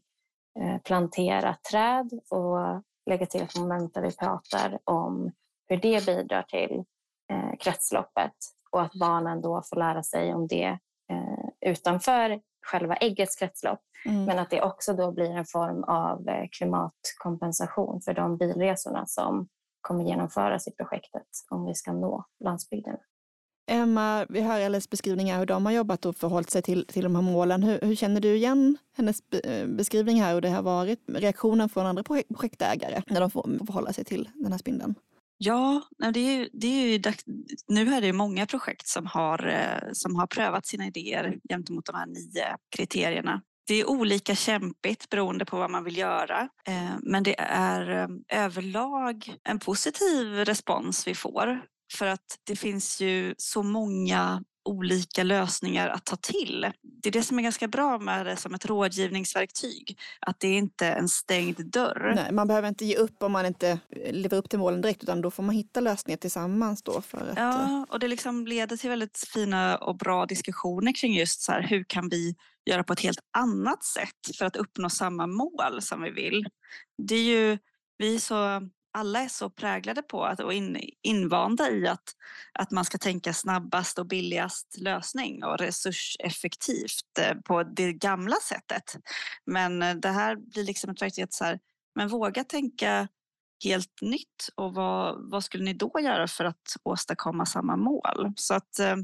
plantera 0.84 1.56
träd 1.70 2.10
och 2.30 2.82
lägga 3.10 3.26
till 3.26 3.42
ett 3.42 3.58
moment 3.58 3.94
där 3.94 4.02
vi 4.02 4.16
pratar 4.16 4.78
om 4.84 5.32
hur 5.68 5.76
det 5.76 6.06
bidrar 6.06 6.42
till 6.42 6.84
kretsloppet 7.60 8.32
och 8.70 8.82
att 8.82 8.92
barnen 8.92 9.40
då 9.40 9.62
får 9.70 9.76
lära 9.76 10.02
sig 10.02 10.34
om 10.34 10.46
det 10.46 10.78
utanför 11.66 12.40
själva 12.64 12.96
äggets 12.96 13.36
kretslopp. 13.36 13.80
Mm. 14.06 14.24
Men 14.24 14.38
att 14.38 14.50
det 14.50 14.62
också 14.62 14.92
då 14.92 15.12
blir 15.12 15.30
en 15.30 15.46
form 15.46 15.84
av 15.84 16.28
eh, 16.28 16.48
klimatkompensation 16.58 18.00
för 18.00 18.14
de 18.14 18.36
bilresorna 18.36 19.06
som 19.06 19.48
kommer 19.80 20.04
genomföras 20.04 20.68
i 20.68 20.70
projektet 20.70 21.28
om 21.50 21.66
vi 21.66 21.74
ska 21.74 21.92
nå 21.92 22.24
landsbygden. 22.44 22.96
Emma, 23.66 24.26
vi 24.28 24.40
hör 24.40 24.60
Elles 24.60 24.90
beskrivningar 24.90 25.38
hur 25.38 25.46
de 25.46 25.66
har 25.66 25.72
jobbat 25.72 26.06
och 26.06 26.16
förhållit 26.16 26.50
sig 26.50 26.62
till, 26.62 26.86
till 26.86 27.02
de 27.02 27.14
här 27.14 27.22
målen. 27.22 27.62
Hur, 27.62 27.80
hur 27.80 27.94
känner 27.94 28.20
du 28.20 28.34
igen 28.36 28.78
hennes 28.96 29.20
eh, 29.44 29.66
beskrivning 29.66 30.22
här 30.22 30.34
och 30.34 30.42
det 30.42 30.48
har 30.48 30.62
varit 30.62 31.00
reaktionen 31.06 31.68
från 31.68 31.86
andra 31.86 32.02
projektägare 32.02 33.02
när 33.06 33.20
de 33.20 33.30
får 33.30 33.66
förhålla 33.66 33.92
sig 33.92 34.04
till 34.04 34.28
den 34.34 34.52
här 34.52 34.58
spindeln? 34.58 34.94
Ja, 35.44 35.82
det 36.12 36.20
är, 36.20 36.48
det 36.52 36.66
är 36.66 36.88
ju, 36.88 37.02
nu 37.68 37.94
är 37.94 38.00
det 38.00 38.12
många 38.12 38.46
projekt 38.46 38.86
som 38.86 39.06
har, 39.06 39.46
eh, 39.46 39.92
som 39.92 40.16
har 40.16 40.26
prövat 40.26 40.66
sina 40.66 40.86
idéer 40.86 41.38
gentemot 41.48 41.86
de 41.86 41.94
här 41.94 42.06
nio 42.06 42.56
kriterierna. 42.76 43.42
Det 43.66 43.74
är 43.74 43.88
olika 43.88 44.34
kämpigt 44.34 45.08
beroende 45.08 45.44
på 45.44 45.56
vad 45.56 45.70
man 45.70 45.84
vill 45.84 45.96
göra. 45.96 46.48
Eh, 46.66 46.90
men 47.02 47.22
det 47.22 47.40
är 47.40 47.90
eh, 47.90 48.08
överlag 48.44 49.34
en 49.44 49.58
positiv 49.58 50.34
respons 50.34 51.06
vi 51.06 51.14
får 51.14 51.60
för 51.98 52.06
att 52.06 52.38
det 52.44 52.56
finns 52.56 53.00
ju 53.00 53.34
så 53.38 53.62
många 53.62 54.42
olika 54.64 55.22
lösningar 55.22 55.88
att 55.88 56.04
ta 56.04 56.16
till. 56.16 56.66
Det 57.02 57.08
är 57.08 57.12
det 57.12 57.22
som 57.22 57.38
är 57.38 57.42
ganska 57.42 57.68
bra 57.68 57.98
med 57.98 58.26
det 58.26 58.36
som 58.36 58.54
ett 58.54 58.66
rådgivningsverktyg. 58.66 59.98
Att 60.20 60.40
det 60.40 60.48
är 60.48 60.58
inte 60.58 60.86
är 60.86 60.96
en 60.96 61.08
stängd 61.08 61.66
dörr. 61.70 62.12
Nej, 62.16 62.32
man 62.32 62.48
behöver 62.48 62.68
inte 62.68 62.84
ge 62.84 62.96
upp 62.96 63.22
om 63.22 63.32
man 63.32 63.46
inte 63.46 63.78
lever 64.10 64.36
upp 64.36 64.48
till 64.50 64.58
målen 64.58 64.80
direkt 64.80 65.02
utan 65.02 65.20
då 65.20 65.30
får 65.30 65.42
man 65.42 65.54
hitta 65.54 65.80
lösningar 65.80 66.16
tillsammans. 66.16 66.82
Då 66.82 67.00
för 67.00 67.18
att... 67.18 67.38
Ja, 67.38 67.62
eh, 67.62 67.82
och 67.88 67.98
det 67.98 68.08
liksom 68.08 68.46
leder 68.46 68.76
till 68.76 68.90
väldigt 68.90 69.28
fina 69.34 69.78
och 69.78 69.96
bra 69.96 70.26
diskussioner 70.26 70.92
kring 70.92 71.14
just 71.14 71.40
så 71.40 71.52
här, 71.52 71.62
hur 71.62 71.84
kan 71.88 72.08
vi 72.08 72.34
göra 72.70 72.84
på 72.84 72.92
ett 72.92 73.00
helt 73.00 73.20
annat 73.36 73.84
sätt 73.84 74.36
för 74.38 74.44
att 74.44 74.56
uppnå 74.56 74.90
samma 74.90 75.26
mål 75.26 75.82
som 75.82 76.02
vi 76.02 76.10
vill. 76.10 76.46
Det 77.02 77.14
är 77.14 77.22
ju, 77.22 77.58
vi 77.98 78.14
är 78.14 78.18
så 78.18 78.68
alla 78.94 79.20
är 79.20 79.28
så 79.28 79.50
präglade 79.50 80.02
på 80.02 80.24
att, 80.24 80.40
och 80.40 80.52
in, 80.52 80.80
invanda 81.02 81.70
i 81.70 81.88
att, 81.88 82.14
att 82.52 82.70
man 82.70 82.84
ska 82.84 82.98
tänka 82.98 83.32
snabbast 83.32 83.98
och 83.98 84.06
billigast 84.06 84.76
lösning 84.78 85.44
och 85.44 85.58
resurseffektivt 85.58 87.18
eh, 87.20 87.34
på 87.34 87.62
det 87.62 87.92
gamla 87.92 88.36
sättet. 88.36 88.96
Men 89.46 89.82
eh, 89.82 89.94
det 89.94 90.08
här 90.08 90.36
blir 90.36 90.64
liksom 90.64 90.90
ett 90.90 91.02
verktyg 91.02 91.24
att 91.24 91.32
så 91.32 91.44
här, 91.44 91.58
men 91.94 92.08
våga 92.08 92.44
tänka 92.44 93.08
helt 93.64 94.00
nytt 94.00 94.48
och 94.54 94.74
vad, 94.74 95.30
vad 95.30 95.44
skulle 95.44 95.64
ni 95.64 95.74
då 95.74 96.00
göra 96.00 96.28
för 96.28 96.44
att 96.44 96.76
åstadkomma 96.82 97.46
samma 97.46 97.76
mål? 97.76 98.32
Så 98.36 98.54
att 98.54 98.78
eh, 98.78 98.96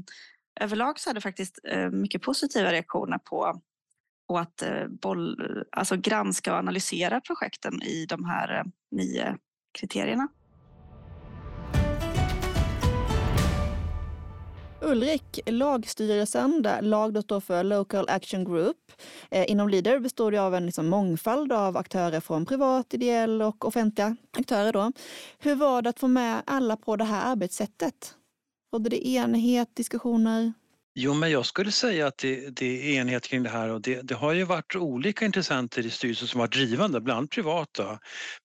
överlag 0.59 0.99
så 0.99 1.09
är 1.09 1.13
det 1.13 1.21
faktiskt 1.21 1.59
eh, 1.63 1.89
mycket 1.89 2.21
positiva 2.21 2.71
reaktioner 2.71 3.17
på, 3.17 3.61
på 4.27 4.37
att 4.37 4.61
eh, 4.61 4.87
boll, 4.87 5.37
alltså 5.71 5.97
granska 5.97 6.53
och 6.53 6.59
analysera 6.59 7.21
projekten 7.21 7.81
i 7.81 8.05
de 8.05 8.25
här 8.25 8.59
eh, 8.59 8.63
nio 8.91 9.37
kriterierna. 9.71 10.27
Ulrik, 14.83 15.39
lagstyrelsen, 15.45 16.61
där 16.61 16.81
lag 16.81 17.23
står 17.23 17.39
för 17.39 17.63
Local 17.63 18.09
Action 18.09 18.45
Group, 18.45 18.77
eh, 19.31 19.51
inom 19.51 19.69
Leader 19.69 19.99
består 19.99 20.31
det 20.31 20.37
av 20.37 20.55
en 20.55 20.65
liksom 20.65 20.89
mångfald 20.89 21.51
av 21.51 21.77
aktörer 21.77 22.19
från 22.19 22.45
privat, 22.45 22.93
ideell 22.93 23.41
och 23.41 23.65
offentliga 23.65 24.15
aktörer. 24.37 24.73
Då. 24.73 24.91
Hur 25.39 25.55
var 25.55 25.81
det 25.81 25.89
att 25.89 25.99
få 25.99 26.07
med 26.07 26.41
alla 26.45 26.77
på 26.77 26.95
det 26.95 27.03
här 27.03 27.31
arbetssättet? 27.31 28.15
Rådde 28.73 28.89
det 28.89 29.07
enighet, 29.07 29.75
diskussioner? 29.75 30.53
Jo, 30.95 31.13
men 31.13 31.31
jag 31.31 31.45
skulle 31.45 31.71
säga 31.71 32.07
att 32.07 32.17
det, 32.17 32.49
det 32.49 32.65
är 32.65 32.99
enighet 33.01 33.27
kring 33.27 33.43
det 33.43 33.49
här 33.49 33.69
och 33.69 33.81
det, 33.81 34.01
det, 34.01 34.15
har 34.15 34.33
ju 34.33 34.43
varit 34.43 34.75
olika 34.75 35.25
intressenter 35.25 35.85
i 35.85 35.89
styrelsen 35.89 36.27
som 36.27 36.39
varit 36.39 36.53
drivande, 36.53 37.01
bland 37.01 37.31
privata, 37.31 37.99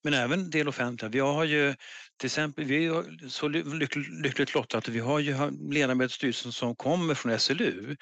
men 0.04 0.14
även 0.14 0.50
del 0.50 0.68
offentliga. 0.68 1.08
Vi 1.08 1.18
har 1.18 1.44
ju 1.44 1.74
till 2.18 2.26
exempel, 2.26 2.64
vi 2.64 2.86
är 2.86 3.28
så 3.28 3.48
lyckligt 3.48 4.54
lottade 4.54 4.78
att 4.78 4.88
vi 4.88 5.00
har 5.00 5.18
ju 5.18 5.36
ledamöter 5.70 6.12
i 6.12 6.14
styrelsen 6.14 6.52
som 6.52 6.76
kommer 6.76 7.14
från 7.14 7.38
SLU 7.38 7.96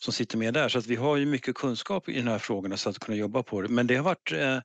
som 0.00 0.12
sitter 0.12 0.38
med 0.38 0.54
där 0.54 0.68
så 0.68 0.78
att 0.78 0.86
vi 0.86 0.96
har 0.96 1.16
ju 1.16 1.26
mycket 1.26 1.54
kunskap 1.54 2.08
i 2.08 2.22
de 2.22 2.30
här 2.30 2.38
frågorna 2.38 2.76
så 2.76 2.90
att 2.90 2.98
kunna 2.98 3.16
jobba 3.16 3.42
på 3.42 3.62
det. 3.62 3.68
Men 3.68 3.86
det 3.86 3.96
har 3.96 4.04
varit 4.04 4.32
eh, 4.32 4.56
eh, 4.56 4.60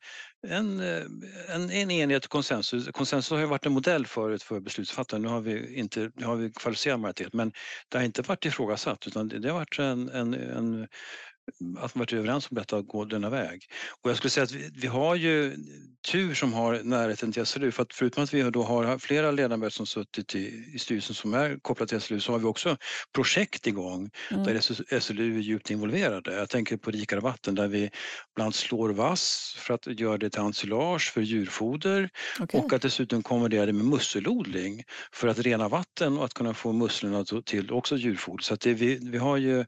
en, 0.48 0.80
en, 0.80 1.72
en 1.72 1.92
enighet 1.92 2.26
och 2.26 2.32
konsensus. 2.32 2.88
Konsensus 2.92 3.32
har 3.32 3.40
ju 3.40 3.46
varit 3.46 3.66
en 3.66 3.74
modell 3.74 4.06
förut 4.06 4.44
för 4.44 4.60
beslutsfattare. 4.60 5.20
Nu 5.20 5.28
har 5.28 5.42
vi, 5.42 5.76
inte, 5.76 6.12
nu 6.16 6.26
har 6.26 6.36
vi 6.36 6.52
kvalificerad 6.52 7.00
majoritet 7.00 7.34
men 7.34 7.52
det 7.90 7.98
har 7.98 8.06
inte 8.06 8.22
varit 8.22 8.46
ifrågasatt 8.46 9.08
utan 9.08 9.28
det, 9.28 9.40
det 9.40 9.50
har 9.50 9.60
varit 9.60 9.80
en, 9.80 10.10
en, 10.10 10.34
en 10.34 10.88
att 11.78 11.96
man 11.96 12.00
varit 12.00 12.14
överens 12.14 12.48
om 12.52 12.56
detta 12.56 12.78
och 12.78 12.88
gå 12.88 13.06
denna 13.06 13.30
väg. 13.30 13.66
Och 14.02 14.10
jag 14.10 14.18
skulle 14.18 14.32
säga 14.32 14.44
att 14.44 14.52
vi, 14.52 14.70
vi, 14.76 14.88
har 14.88 15.16
ju 15.16 15.56
tur 16.12 16.34
som 16.34 16.54
har 16.54 16.80
närheten 16.84 17.32
till 17.32 17.46
SLU 17.46 17.72
för 17.72 17.84
att 17.84 17.94
förutom 17.94 18.24
att 18.24 18.34
vi 18.34 18.42
då 18.42 18.64
har 18.64 18.98
flera 18.98 19.32
ledamöter 19.32 19.76
som 19.76 19.86
suttit 19.86 20.36
i, 20.36 20.66
i 20.74 20.80
styrelsen 20.80 21.16
som 21.16 21.34
är 21.34 21.58
kopplade 21.62 21.90
till 21.90 22.02
SLU 22.02 22.20
så 22.20 22.32
har 22.32 22.40
vi 22.40 22.46
också 22.46 22.78
projekt 23.16 23.68
igång 23.68 24.10
mm. 24.32 24.44
där 24.44 25.00
SLU 25.00 25.38
är 25.38 25.42
djupt 25.42 25.70
involverade. 25.70 26.36
Jag 26.36 26.50
tänker 26.50 26.78
på 26.78 26.92
Rikare 26.92 27.20
vatten 27.20 27.56
där 27.56 27.68
vi 27.68 27.90
bland 28.36 28.56
slår 28.56 28.90
vass 28.90 29.56
för 29.58 29.74
att 29.74 30.00
göra 30.00 30.18
det 30.18 30.30
till 30.30 30.42
ensilage 30.42 31.12
för 31.14 31.22
djurfoder 31.22 32.10
okay. 32.40 32.62
och 32.62 32.74
att 32.74 32.82
dessutom 32.82 33.24
kombinera 33.24 33.66
det 33.66 33.74
med 33.74 33.86
musselodling 33.86 34.84
för 35.12 35.28
att 35.28 35.40
rena 35.40 35.70
vatten 35.70 36.18
och 36.18 36.26
att 36.26 36.34
kunna 36.34 36.54
få 36.54 36.72
musslorna 36.72 37.26
till 37.46 37.72
också 37.72 37.98
djurfoder. 37.98 38.44
Så 38.44 38.54
att 38.54 38.62
det, 38.62 38.74
vi, 38.74 39.00
vi 39.12 39.18
har 39.18 39.38
ju 39.38 39.66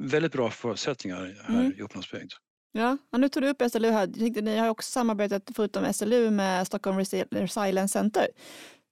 väldigt 0.00 0.32
bra 0.32 0.50
förutsättningar 0.50 1.19
här, 1.20 1.42
här 1.44 1.60
mm. 1.60 1.72
i 1.78 1.82
Upplandsbygd. 1.82 2.32
Ja, 2.72 2.98
nu 3.10 3.28
tog 3.28 3.42
du 3.42 3.48
upp 3.48 3.62
SLU 3.70 3.90
här. 3.90 4.06
tänkte, 4.06 4.40
ni 4.40 4.56
har 4.56 4.68
också 4.68 4.90
samarbetat 4.90 5.50
förutom 5.56 5.92
SLU 5.92 6.30
med 6.30 6.66
Stockholm 6.66 6.98
Resilience 7.30 7.92
Center. 7.92 8.28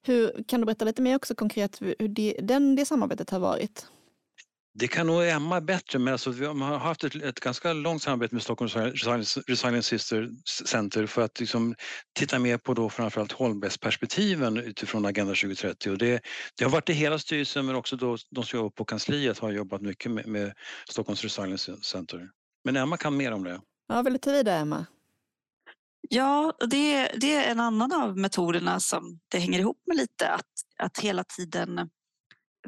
Hur, 0.06 0.44
kan 0.46 0.60
du 0.60 0.66
berätta 0.66 0.84
lite 0.84 1.02
mer 1.02 1.16
också 1.16 1.34
konkret 1.34 1.82
hur 1.82 2.08
det, 2.08 2.36
den, 2.42 2.76
det 2.76 2.84
samarbetet 2.84 3.30
har 3.30 3.38
varit? 3.38 3.86
Det 4.74 4.88
kan 4.88 5.06
nog 5.06 5.28
Emma 5.28 5.60
bättre, 5.60 5.98
men 5.98 6.12
alltså 6.12 6.30
vi 6.30 6.46
har 6.46 6.78
haft 6.78 7.04
ett, 7.04 7.14
ett 7.14 7.40
ganska 7.40 7.72
långt 7.72 8.02
samarbete 8.02 8.34
med 8.34 8.42
Stockholm 8.42 8.92
Resilience 9.46 9.98
Center 10.64 11.06
för 11.06 11.22
att 11.22 11.40
liksom 11.40 11.74
titta 12.18 12.38
mer 12.38 12.58
på 12.58 12.74
då 12.74 12.90
framförallt 12.90 13.32
hållbarhetsperspektiven 13.32 14.56
utifrån 14.56 15.06
Agenda 15.06 15.34
2030. 15.34 15.90
Och 15.92 15.98
det, 15.98 16.22
det 16.58 16.64
har 16.64 16.70
varit 16.70 16.90
i 16.90 16.92
hela 16.92 17.18
styrelsen 17.18 17.66
men 17.66 17.74
också 17.74 17.96
då, 17.96 18.16
de 18.30 18.44
som 18.44 18.56
jobbar 18.56 18.70
på 18.70 18.84
kansliet 18.84 19.38
har 19.38 19.50
jobbat 19.50 19.80
mycket 19.80 20.12
med, 20.12 20.26
med 20.26 20.52
Stockholms 20.90 21.22
Resilience 21.22 21.76
Center. 21.82 22.28
Men 22.64 22.76
Emma 22.76 22.96
kan 22.96 23.16
mer 23.16 23.32
om 23.32 23.44
det. 23.44 23.60
Ja, 23.88 24.02
vill 24.02 24.12
du 24.12 24.18
ta 24.18 24.30
vidare 24.30 24.58
Emma? 24.58 24.86
Ja, 26.10 26.52
det, 26.70 27.10
det 27.20 27.34
är 27.34 27.50
en 27.50 27.60
annan 27.60 27.92
av 27.92 28.16
metoderna 28.18 28.80
som 28.80 29.20
det 29.28 29.38
hänger 29.38 29.58
ihop 29.58 29.82
med 29.86 29.96
lite 29.96 30.28
att, 30.28 30.52
att 30.78 30.98
hela 30.98 31.24
tiden 31.24 31.90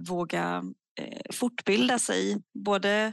våga 0.00 0.64
Eh, 0.99 1.20
fortbilda 1.32 1.99
sig, 1.99 2.42
både 2.54 3.12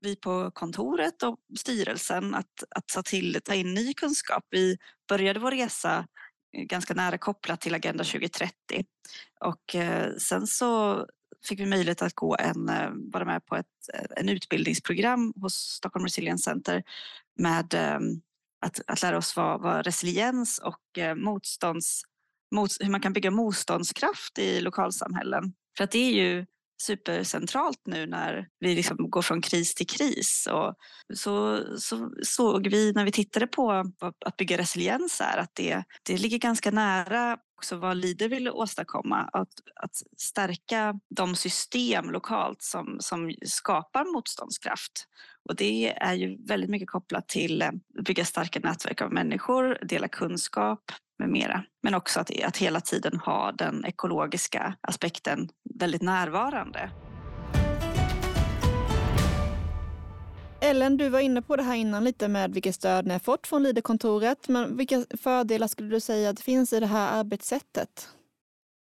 vi 0.00 0.16
på 0.16 0.50
kontoret 0.50 1.22
och 1.22 1.38
styrelsen 1.58 2.34
att, 2.34 2.64
att 2.70 2.86
ta, 2.86 3.02
till, 3.02 3.40
ta 3.44 3.54
in 3.54 3.74
ny 3.74 3.94
kunskap. 3.94 4.44
Vi 4.50 4.78
började 5.08 5.40
vår 5.40 5.50
resa 5.50 6.06
eh, 6.56 6.64
ganska 6.64 6.94
nära 6.94 7.18
kopplat 7.18 7.60
till 7.60 7.74
Agenda 7.74 8.04
2030 8.04 8.52
och 9.40 9.74
eh, 9.74 10.16
sen 10.16 10.46
så 10.46 11.06
fick 11.48 11.60
vi 11.60 11.66
möjlighet 11.66 12.02
att 12.02 12.14
gå 12.14 12.36
en, 12.38 12.70
vara 13.12 13.24
med 13.24 13.46
på 13.46 13.56
ett 13.56 13.66
en 14.16 14.28
utbildningsprogram 14.28 15.32
hos 15.36 15.54
Stockholm 15.54 16.04
Resilience 16.04 16.42
Center 16.44 16.82
med 17.38 17.74
ehm, 17.74 18.20
att, 18.60 18.80
att 18.86 19.02
lära 19.02 19.18
oss 19.18 19.36
vad, 19.36 19.62
vad 19.62 19.86
resiliens 19.86 20.58
och 20.58 21.16
motstånds, 21.16 22.02
mot, 22.54 22.70
hur 22.80 22.90
man 22.90 23.00
kan 23.00 23.12
bygga 23.12 23.30
motståndskraft 23.30 24.38
i 24.38 24.60
lokalsamhällen. 24.60 25.52
För 25.76 25.84
att 25.84 25.90
det 25.90 25.98
är 25.98 26.12
ju 26.12 26.46
supercentralt 26.82 27.80
nu 27.86 28.06
när 28.06 28.48
vi 28.60 28.74
liksom 28.74 29.10
går 29.10 29.22
från 29.22 29.42
kris 29.42 29.74
till 29.74 29.86
kris. 29.86 30.48
Och 30.52 30.74
så, 31.14 31.64
så 31.78 32.10
såg 32.22 32.68
vi 32.68 32.92
när 32.92 33.04
vi 33.04 33.12
tittade 33.12 33.46
på 33.46 33.84
att 34.26 34.36
bygga 34.36 34.58
resiliens 34.58 35.20
är 35.20 35.38
att 35.38 35.54
det, 35.54 35.84
det 36.02 36.16
ligger 36.16 36.38
ganska 36.38 36.70
nära 36.70 37.38
också 37.62 37.76
vad 37.76 37.96
Leader 37.96 38.28
vill 38.28 38.48
åstadkomma. 38.48 39.30
Att, 39.32 39.48
att 39.82 39.94
stärka 40.18 40.94
de 41.16 41.36
system 41.36 42.10
lokalt 42.10 42.62
som, 42.62 42.96
som 43.00 43.34
skapar 43.46 44.12
motståndskraft. 44.12 45.06
Och 45.48 45.56
det 45.56 45.92
är 45.96 46.14
ju 46.14 46.46
väldigt 46.46 46.70
mycket 46.70 46.90
kopplat 46.90 47.28
till 47.28 47.62
att 47.62 47.74
bygga 48.04 48.24
starka 48.24 48.60
nätverk 48.60 49.02
av 49.02 49.12
människor, 49.12 49.78
dela 49.82 50.08
kunskap, 50.08 50.80
med 51.22 51.28
mera. 51.28 51.64
Men 51.82 51.94
också 51.94 52.20
att, 52.20 52.42
att 52.44 52.56
hela 52.56 52.80
tiden 52.80 53.18
ha 53.18 53.52
den 53.52 53.84
ekologiska 53.84 54.76
aspekten 54.80 55.48
väldigt 55.74 56.02
närvarande. 56.02 56.90
Ellen, 60.60 60.96
du 60.96 61.08
var 61.08 61.20
inne 61.20 61.42
på 61.42 61.56
det 61.56 61.62
här 61.62 61.76
innan 61.76 62.04
lite 62.04 62.28
med 62.28 62.54
vilket 62.54 62.74
stöd 62.74 63.06
ni 63.06 63.12
har 63.12 63.18
fått 63.18 63.46
från 63.46 63.62
Leaderkontoret. 63.62 64.48
Men 64.48 64.76
vilka 64.76 65.04
fördelar 65.22 65.66
skulle 65.66 65.88
du 65.88 66.00
säga 66.00 66.30
att 66.30 66.36
det 66.36 66.42
finns 66.42 66.72
i 66.72 66.80
det 66.80 66.86
här 66.86 67.20
arbetssättet? 67.20 68.08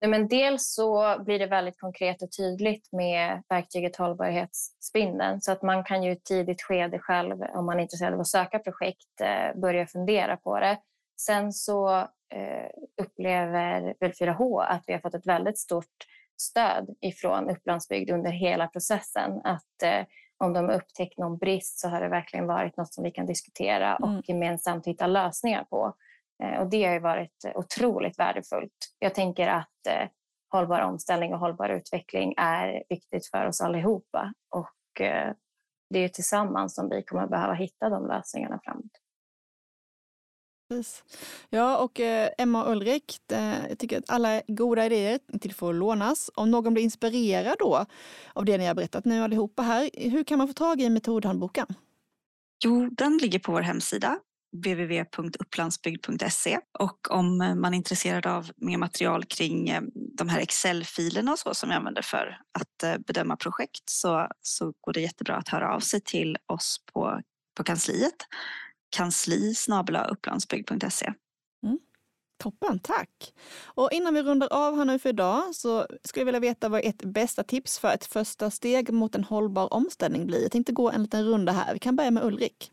Men 0.06 0.28
dels 0.28 0.74
så 0.74 1.16
blir 1.24 1.38
det 1.38 1.46
väldigt 1.46 1.80
konkret 1.80 2.22
och 2.22 2.32
tydligt 2.32 2.92
med 2.92 3.42
verktyget 3.48 3.96
hållbarhetsspindeln 3.96 5.40
så 5.40 5.52
att 5.52 5.62
man 5.62 5.84
kan 5.84 6.02
ju 6.02 6.10
i 6.10 6.12
ett 6.12 6.24
tidigt 6.24 6.62
skede 6.62 6.98
själv, 6.98 7.42
om 7.54 7.66
man 7.66 7.78
är 7.78 7.82
intresserad 7.82 8.14
av 8.14 8.20
att 8.20 8.26
söka 8.26 8.58
projekt, 8.58 9.20
eh, 9.20 9.60
börja 9.60 9.86
fundera 9.86 10.36
på 10.36 10.60
det. 10.60 10.78
Sen 11.20 11.52
så 11.52 11.96
eh, 12.34 12.70
upplever 13.02 13.94
väl 14.00 14.12
4H 14.12 14.62
att 14.62 14.84
vi 14.86 14.92
har 14.92 15.00
fått 15.00 15.14
ett 15.14 15.26
väldigt 15.26 15.58
stort 15.58 16.06
stöd 16.40 16.88
ifrån 17.00 17.50
Upplandsbygd 17.50 18.10
under 18.10 18.30
hela 18.30 18.66
processen. 18.66 19.40
Att 19.44 19.82
eh, 19.82 20.06
om 20.38 20.52
de 20.52 20.70
upptäckt 20.70 21.18
någon 21.18 21.38
brist 21.38 21.78
så 21.78 21.88
har 21.88 22.00
det 22.00 22.08
verkligen 22.08 22.46
varit 22.46 22.76
något 22.76 22.94
som 22.94 23.04
vi 23.04 23.10
kan 23.10 23.26
diskutera 23.26 23.96
och 23.96 24.08
mm. 24.08 24.22
gemensamt 24.24 24.86
hitta 24.86 25.06
lösningar 25.06 25.64
på. 25.64 25.94
Eh, 26.42 26.60
och 26.60 26.70
det 26.70 26.84
har 26.84 27.00
varit 27.00 27.44
otroligt 27.54 28.18
värdefullt. 28.18 28.72
Jag 28.98 29.14
tänker 29.14 29.48
att 29.48 29.86
eh, 29.88 30.08
hållbar 30.50 30.80
omställning 30.80 31.34
och 31.34 31.40
hållbar 31.40 31.68
utveckling 31.68 32.34
är 32.36 32.84
viktigt 32.88 33.26
för 33.26 33.46
oss 33.46 33.60
allihopa. 33.60 34.32
Och 34.50 35.00
eh, 35.00 35.32
det 35.90 35.98
är 35.98 36.08
tillsammans 36.08 36.74
som 36.74 36.88
vi 36.88 37.02
kommer 37.02 37.26
behöva 37.26 37.54
hitta 37.54 37.88
de 37.88 38.06
lösningarna 38.06 38.60
framåt. 38.64 39.01
Ja, 41.50 41.76
och 41.76 42.00
eh, 42.00 42.30
Emma 42.38 42.64
och 42.64 42.72
Ulrik, 42.72 43.18
jag 43.68 43.78
tycker 43.78 43.98
att 43.98 44.10
alla 44.10 44.42
goda 44.48 44.86
idéer 44.86 45.18
till 45.40 45.54
får 45.54 45.74
lånas. 45.74 46.30
Om 46.34 46.50
någon 46.50 46.74
blir 46.74 46.84
inspirerad 46.84 47.56
då 47.58 47.86
av 48.32 48.44
det 48.44 48.58
ni 48.58 48.66
har 48.66 48.74
berättat 48.74 49.04
nu 49.04 49.22
allihopa 49.22 49.62
här, 49.62 49.90
hur 49.94 50.24
kan 50.24 50.38
man 50.38 50.48
få 50.48 50.54
tag 50.54 50.80
i 50.80 50.90
metodhandboken? 50.90 51.66
Jo, 52.64 52.88
den 52.92 53.18
ligger 53.18 53.38
på 53.38 53.52
vår 53.52 53.60
hemsida 53.60 54.18
www.upplandsbygd.se 54.56 56.58
och 56.78 57.10
om 57.10 57.40
eh, 57.40 57.54
man 57.54 57.74
är 57.74 57.76
intresserad 57.76 58.26
av 58.26 58.50
mer 58.56 58.78
material 58.78 59.24
kring 59.24 59.68
eh, 59.68 59.82
de 59.94 60.28
här 60.28 60.40
Excel-filerna 60.40 61.32
och 61.32 61.38
så 61.38 61.54
som 61.54 61.70
jag 61.70 61.76
använder 61.76 62.02
för 62.02 62.38
att 62.58 63.04
bedöma 63.06 63.36
projekt 63.36 63.90
så, 63.90 64.28
så 64.40 64.72
går 64.80 64.92
det 64.92 65.00
jättebra 65.00 65.36
att 65.36 65.48
höra 65.48 65.74
av 65.74 65.80
sig 65.80 66.00
till 66.00 66.36
oss 66.46 66.76
på, 66.92 67.20
på 67.56 67.64
kansliet 67.64 68.16
kansli 68.92 69.54
upplandsbygd.se. 70.10 71.12
Mm. 71.66 71.78
Toppen, 72.42 72.78
tack! 72.78 73.32
Och 73.64 73.88
innan 73.92 74.14
vi 74.14 74.22
rundar 74.22 74.48
av 74.52 74.76
här 74.76 74.84
nu 74.84 74.98
för 74.98 75.08
idag 75.08 75.54
så 75.54 75.86
skulle 76.04 76.20
jag 76.20 76.26
vilja 76.26 76.40
veta 76.40 76.68
vad 76.68 76.80
ert 76.84 77.02
bästa 77.02 77.44
tips 77.44 77.78
för 77.78 77.94
ett 77.94 78.04
första 78.04 78.50
steg 78.50 78.92
mot 78.92 79.14
en 79.14 79.24
hållbar 79.24 79.74
omställning 79.74 80.26
blir. 80.26 80.42
Jag 80.42 80.52
tänkte 80.52 80.72
gå 80.72 80.90
en 80.90 81.02
liten 81.02 81.24
runda 81.24 81.52
här. 81.52 81.72
Vi 81.72 81.78
kan 81.78 81.96
börja 81.96 82.10
med 82.10 82.24
Ulrik. 82.24 82.70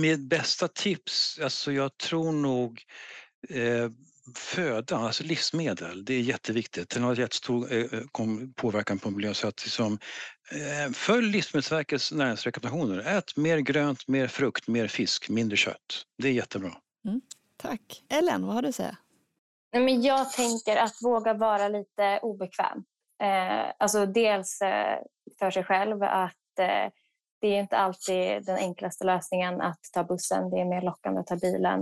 Med 0.00 0.28
bästa 0.28 0.68
tips, 0.68 1.38
alltså 1.42 1.72
jag 1.72 1.98
tror 1.98 2.32
nog 2.32 2.82
eh, 3.48 3.90
föda, 4.34 4.96
alltså 4.96 5.24
livsmedel, 5.24 6.04
det 6.04 6.14
är 6.14 6.20
jätteviktigt. 6.20 6.90
Den 6.90 7.02
har 7.02 7.16
jättestor 7.16 7.72
eh, 7.72 7.78
eh 7.78 8.00
påverkan 8.56 8.98
på 8.98 9.10
miljön. 9.10 9.34
Så 9.34 9.48
att 9.48 9.64
liksom, 9.64 9.98
eh, 10.52 10.92
följ 10.92 11.32
Livsmedelsverkets 11.32 12.12
näringsrekommendationer. 12.12 12.98
Ät 12.98 13.36
mer 13.36 13.58
grönt, 13.58 14.08
mer 14.08 14.26
frukt, 14.26 14.68
mer 14.68 14.88
fisk, 14.88 15.28
mindre 15.28 15.56
kött. 15.56 16.04
Det 16.18 16.28
är 16.28 16.32
jättebra. 16.32 16.72
Mm, 17.04 17.20
tack. 17.56 18.04
Ellen, 18.08 18.46
vad 18.46 18.54
har 18.54 18.62
du 18.62 18.68
att 18.68 18.74
säga? 18.74 18.96
Nej, 19.72 19.82
men 19.82 20.02
jag 20.02 20.32
tänker 20.32 20.76
att 20.76 20.96
våga 21.02 21.34
vara 21.34 21.68
lite 21.68 22.18
obekväm. 22.22 22.84
Eh, 23.22 23.72
alltså 23.78 24.06
dels 24.06 24.60
eh, 24.60 24.98
för 25.38 25.50
sig 25.50 25.64
själv 25.64 26.02
att 26.02 26.58
eh, 26.58 26.92
det 27.40 27.48
är 27.48 27.60
inte 27.60 27.76
alltid 27.76 28.44
den 28.46 28.56
enklaste 28.56 29.04
lösningen 29.04 29.60
att 29.60 29.80
ta 29.92 30.04
bussen. 30.04 30.50
Det 30.50 30.60
är 30.60 30.64
mer 30.64 30.82
lockande 30.82 31.20
att 31.20 31.26
ta 31.26 31.36
bilen. 31.36 31.80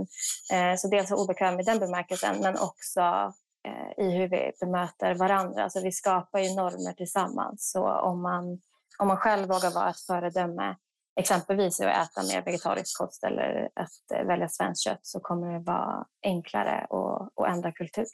Eh, 0.53 0.75
så 0.77 0.87
dels 0.87 1.11
obekväm 1.11 1.59
i 1.59 1.63
den 1.63 1.79
bemärkelsen, 1.79 2.41
men 2.41 2.55
också 2.57 3.33
eh, 3.67 4.05
i 4.05 4.11
hur 4.17 4.27
vi 4.27 4.51
bemöter 4.59 5.15
varandra. 5.15 5.63
Alltså 5.63 5.81
vi 5.81 5.91
skapar 5.91 6.39
ju 6.39 6.55
normer 6.55 6.93
tillsammans. 6.93 7.71
Så 7.71 7.91
om 7.91 8.21
man, 8.21 8.61
om 8.99 9.07
man 9.07 9.17
själv 9.17 9.47
vågar 9.47 9.71
vara 9.71 9.89
ett 9.89 9.99
föredöme, 9.99 10.75
exempelvis 11.19 11.79
att 11.79 11.87
äta 11.87 12.23
mer 12.23 12.41
vegetarisk 12.45 12.97
kost 12.97 13.23
eller 13.23 13.69
att 13.75 14.19
eh, 14.19 14.27
välja 14.27 14.49
svenskt 14.49 14.83
kött, 14.83 14.99
så 15.01 15.19
kommer 15.19 15.53
det 15.53 15.59
vara 15.59 16.05
enklare 16.23 16.87
att, 16.89 17.29
att 17.35 17.53
ändra 17.53 17.71
kultur. 17.71 18.05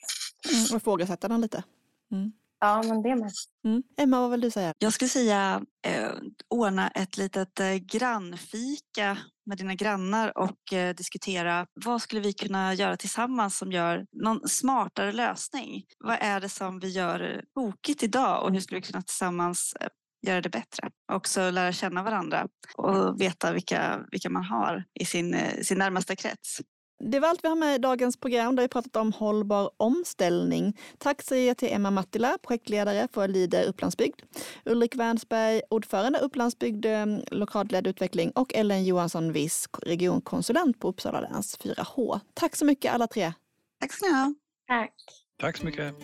Mm, 0.54 0.66
och 0.72 0.78
ifrågasätta 0.78 1.28
den 1.28 1.42
lite. 1.42 1.64
Mm. 2.12 2.32
Ja, 2.60 2.84
men 2.84 3.02
det 3.02 3.16
med. 3.16 3.32
Mm. 3.66 3.84
Emma, 3.98 4.22
vad 4.22 4.32
vill 4.32 4.42
du 4.42 4.52
säga? 4.52 4.74
Jag 4.80 4.94
skulle 4.94 5.10
säga 5.10 5.62
eh, 5.88 6.12
ordna 6.50 6.88
ett 6.88 7.18
litet 7.18 7.60
eh, 7.60 7.74
grannfika 7.76 9.18
med 9.46 9.58
dina 9.58 9.76
grannar 9.76 10.38
och 10.38 10.74
eh, 10.74 10.96
diskutera 10.96 11.66
vad 11.86 12.02
skulle 12.02 12.22
vi 12.22 12.34
kunna 12.34 12.74
göra 12.74 12.98
tillsammans 12.98 13.58
som 13.58 13.72
gör 13.72 14.06
någon 14.12 14.48
smartare 14.48 15.12
lösning? 15.12 15.84
Vad 16.00 16.18
är 16.22 16.40
det 16.40 16.50
som 16.50 16.80
vi 16.80 16.90
gör 16.90 17.44
tokigt 17.54 18.04
idag 18.04 18.44
och 18.44 18.52
hur 18.52 18.60
skulle 18.60 18.80
vi 18.80 18.88
kunna 18.88 19.02
tillsammans 19.02 19.74
eh, 19.80 19.88
göra 20.26 20.42
det 20.42 20.50
bättre. 20.50 20.90
Också 21.12 21.50
lära 21.52 21.72
känna 21.72 22.04
varandra 22.04 22.48
och 22.78 23.22
veta 23.22 23.54
vilka, 23.54 24.06
vilka 24.12 24.30
man 24.30 24.44
har 24.44 24.84
i 25.00 25.06
sin, 25.06 25.34
eh, 25.34 25.62
sin 25.62 25.78
närmaste 25.78 26.16
krets. 26.16 26.62
Det 27.00 27.20
var 27.20 27.30
allt 27.30 27.44
vi 27.44 27.48
har 27.48 27.56
med 27.56 27.76
i 27.76 27.78
dagens 27.78 28.18
program 28.18 28.56
där 28.56 28.64
vi 28.64 28.68
pratat 28.68 28.96
om 28.96 29.12
hållbar 29.14 29.70
omställning. 29.78 30.78
Tack 30.98 31.22
säger 31.22 31.48
jag 31.48 31.58
till 31.58 31.74
Emma 31.74 31.92
Mattila, 31.92 32.38
projektledare 32.42 33.08
för 33.14 33.28
Lider 33.28 33.64
Upplandsbygd, 33.68 34.22
Ulrik 34.66 34.96
Wernsberg, 34.96 35.62
ordförande 35.70 36.20
Upplandsbygd 36.20 36.86
eh, 36.86 37.06
lokalledd 37.32 37.88
utveckling 37.88 38.32
och 38.32 38.54
Ellen 38.54 38.86
Johansson 38.86 39.32
Wiss, 39.32 39.70
regionkonsulent 39.82 40.80
på 40.80 40.88
Uppsala 40.88 41.20
läns 41.20 41.58
4H. 41.60 42.20
Tack 42.34 42.56
så 42.56 42.66
mycket 42.66 42.94
alla 42.94 43.08
tre. 43.08 43.34
Tack 43.80 43.94
ska 43.94 44.06
ni 44.06 44.14
ha. 44.14 44.34
Tack. 44.68 44.94
Tack 45.40 45.58
så 45.58 45.66
mycket. 45.66 45.96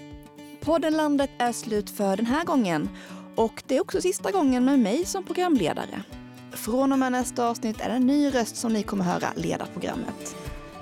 Podden 0.61 0.93
Landet 0.97 1.29
är 1.37 1.51
slut 1.51 1.89
för 1.89 2.17
den 2.17 2.25
här 2.25 2.45
gången 2.45 2.89
och 3.35 3.63
det 3.67 3.77
är 3.77 3.81
också 3.81 4.01
sista 4.01 4.31
gången 4.31 4.65
med 4.65 4.79
mig 4.79 5.05
som 5.05 5.23
programledare. 5.23 6.03
Från 6.51 6.91
och 6.91 6.99
med 6.99 7.11
nästa 7.11 7.47
avsnitt 7.47 7.81
är 7.81 7.89
det 7.89 7.95
en 7.95 8.07
ny 8.07 8.29
röst 8.29 8.55
som 8.55 8.73
ni 8.73 8.83
kommer 8.83 9.03
höra 9.03 9.27
leda 9.35 9.65
programmet. 9.65 10.35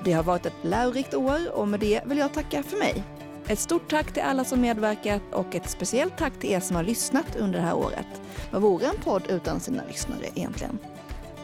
Det 0.03 0.11
har 0.13 0.23
varit 0.23 0.45
ett 0.45 0.53
lärorikt 0.61 1.13
år 1.13 1.51
och 1.53 1.67
med 1.67 1.79
det 1.79 2.01
vill 2.05 2.17
jag 2.17 2.33
tacka 2.33 2.63
för 2.63 2.77
mig. 2.77 3.03
Ett 3.47 3.59
stort 3.59 3.89
tack 3.89 4.13
till 4.13 4.23
alla 4.23 4.43
som 4.43 4.61
medverkat 4.61 5.21
och 5.31 5.55
ett 5.55 5.69
speciellt 5.69 6.17
tack 6.17 6.33
till 6.39 6.51
er 6.51 6.59
som 6.59 6.75
har 6.75 6.83
lyssnat 6.83 7.35
under 7.35 7.59
det 7.59 7.65
här 7.65 7.75
året. 7.75 8.21
Vad 8.51 8.61
vore 8.61 8.85
en 8.85 8.97
podd 9.03 9.23
utan 9.29 9.59
sina 9.59 9.83
lyssnare 9.87 10.25
egentligen? 10.35 10.79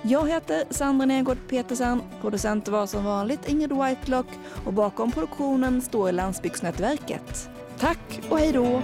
Jag 0.02 0.28
heter 0.30 0.64
Sandra 0.70 1.06
Nergård 1.06 1.38
Petersen, 1.50 2.02
producent 2.22 2.68
var 2.68 2.88
som 2.88 3.06
vanligt 3.06 3.50
Ingrid 3.50 3.72
Whitelock 3.72 4.28
och 4.66 4.74
bakom 4.74 5.12
produktionen 5.12 5.82
står 5.82 6.12
Landsbygdsnätverket. 6.12 7.50
Tack 7.80 8.22
och 8.30 8.40
hej 8.40 8.52
då! 8.52 8.82